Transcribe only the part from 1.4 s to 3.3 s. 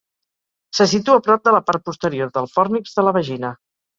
de la part posterior del fòrnix de la